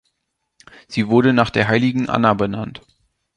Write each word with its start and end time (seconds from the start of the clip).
Sie 0.87 1.09
wurde 1.09 1.31
nach 1.31 1.51
der 1.51 1.67
Heiligen 1.67 2.09
Anna 2.09 2.33
benannt. 2.33 2.81